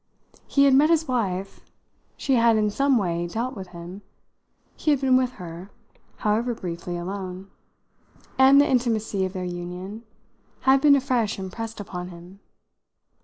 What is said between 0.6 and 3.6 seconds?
had met his wife; she had in some way dealt